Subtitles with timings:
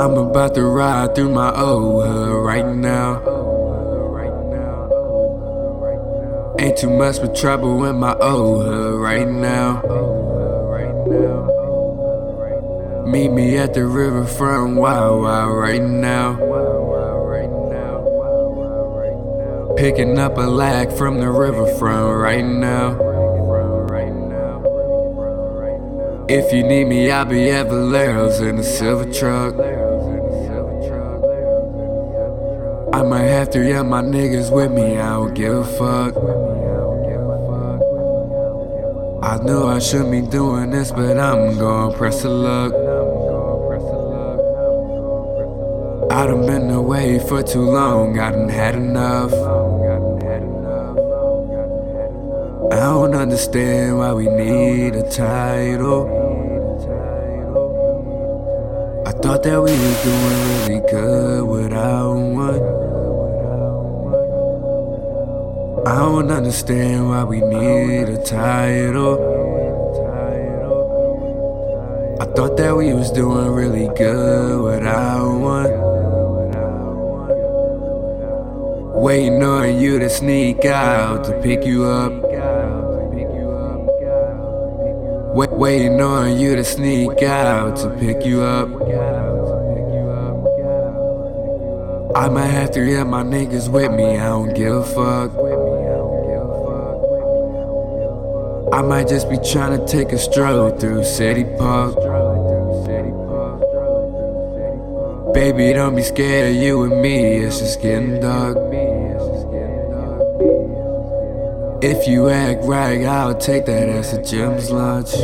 [0.00, 3.16] I'm about to ride through my old hood right now.
[6.58, 9.82] Ain't too much but trouble in my old hood right now.
[13.06, 16.36] Meet me at the riverfront, wild, wild right now.
[19.76, 22.96] Picking up a lag from the riverfront right now.
[26.30, 29.89] If you need me, I'll be at Valero's in a silver truck.
[32.92, 36.16] I might have three of my niggas with me, I don't give a fuck.
[39.22, 42.72] I knew I shouldn't be doing this, but I'm gonna press the luck.
[46.10, 49.32] I done been away for too long, I done had enough.
[52.72, 56.08] I don't understand why we need a title.
[59.06, 62.79] I thought that we were doing really good without one.
[66.10, 69.14] Don't understand why we need a title.
[72.20, 75.70] I thought that we was doing really good without one.
[79.00, 82.12] Waiting on you to sneak out to pick you up.
[85.36, 88.68] Wait, waiting on you to sneak out to pick you up.
[92.16, 95.69] I might have to of my niggas with me, I don't give a fuck.
[98.72, 101.96] I might just be trying to take a stroll through City Park.
[105.34, 108.56] Baby, don't be scared of you and me, it's just getting dark.
[111.82, 115.14] If you act right, I'll take that as a gym's lunch.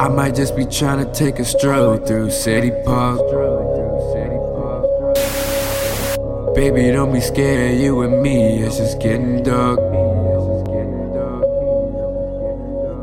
[0.00, 3.20] I might just be trying to take a stroll through City Park.
[6.56, 9.78] Baby, don't be scared, of you and me, it's just getting dark.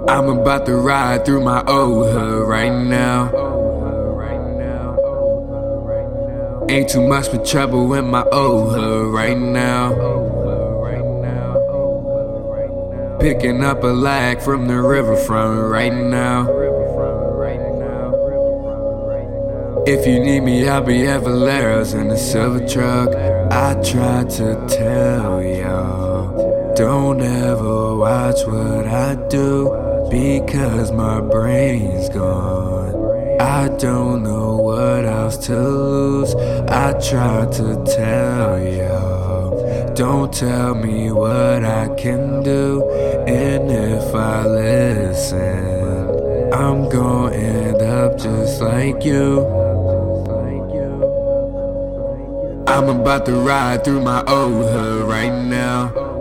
[0.08, 3.32] I'm about to ride through my old hood right now.
[6.70, 9.90] Ain't too much for trouble in my old hood right now.
[13.20, 16.48] Picking up a lag from the riverfront right now.
[19.88, 23.10] If you need me, I'll be at Valero's in a silver truck.
[23.52, 32.96] I tried to tell y'all, don't ever watch what I do because my brain's gone.
[33.42, 36.34] I don't know what else to lose.
[36.70, 42.90] I tried to tell y'all, don't tell me what I can do.
[43.28, 45.74] And if I listen,
[46.54, 49.46] I'm gonna end up just like you.
[52.68, 56.15] I'm about to ride through my old hood right now.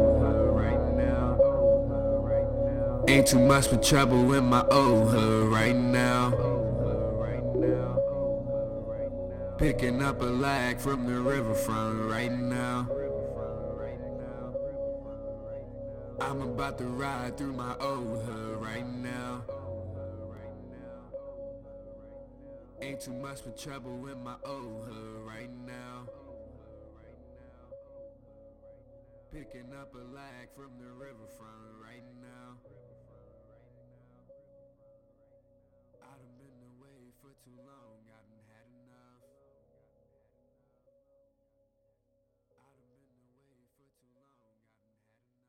[3.07, 6.31] Ain't too much for trouble in my old hood right now.
[9.59, 12.89] Picking up a lag from the riverfront right now.
[16.19, 19.43] I'm about to ride through my old hood right now.
[22.81, 26.09] Ain't too much for trouble in my old hood right now.
[29.31, 31.74] Picking up a lag from the riverfront
[37.45, 38.01] too long.
[38.09, 38.34] I